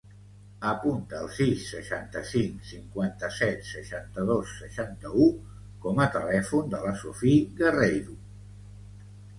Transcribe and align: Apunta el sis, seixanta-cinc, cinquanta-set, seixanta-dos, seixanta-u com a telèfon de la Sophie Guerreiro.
Apunta 0.69 1.17
el 1.25 1.27
sis, 1.39 1.65
seixanta-cinc, 1.73 2.63
cinquanta-set, 2.71 3.69
seixanta-dos, 3.75 4.57
seixanta-u 4.63 5.31
com 5.87 6.03
a 6.07 6.11
telèfon 6.19 6.75
de 6.75 6.83
la 6.89 6.97
Sophie 7.05 7.47
Guerreiro. 7.63 8.19